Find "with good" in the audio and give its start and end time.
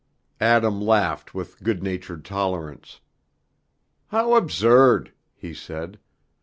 1.35-1.83